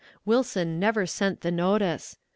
[0.25, 2.17] Wilson never sent the notice.